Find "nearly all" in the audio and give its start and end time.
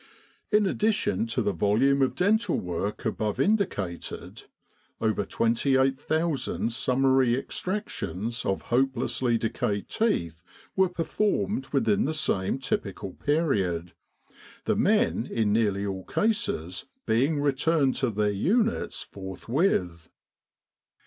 15.53-16.03